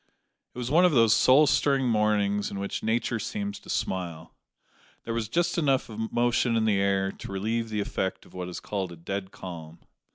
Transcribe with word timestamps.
It 0.55 0.57
was 0.57 0.71
one 0.71 0.83
of 0.83 0.93
those 0.93 1.15
soul 1.15 1.45
stirring 1.45 1.87
mornings 1.87 2.49
in 2.49 2.57
which 2.57 2.81
Nature 2.81 3.19
seems 3.19 3.59
to 3.59 3.69
smile. 3.69 4.33
There 5.03 5.13
was 5.13 5.29
just 5.29 5.59
enough 5.59 5.89
of 5.89 6.11
motion 6.11 6.55
in 6.57 6.65
the 6.65 6.79
air 6.79 7.11
to 7.11 7.31
relieve 7.31 7.69
the 7.69 7.81
effect 7.81 8.25
of 8.25 8.33
what 8.33 8.49
is 8.49 8.59
called 8.59 8.91
a 8.91 8.95
dead 8.97 9.29
calm. 9.29 9.77